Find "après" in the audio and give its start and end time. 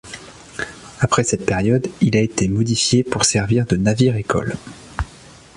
0.99-1.23